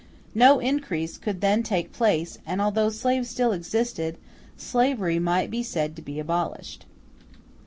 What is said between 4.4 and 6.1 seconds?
slavery might be said to